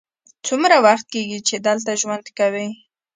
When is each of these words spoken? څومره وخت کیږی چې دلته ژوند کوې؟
څومره 0.47 0.75
وخت 0.85 1.05
کیږی 1.13 1.39
چې 1.47 1.55
دلته 1.67 1.91
ژوند 2.01 2.25
کوې؟ 2.37 2.67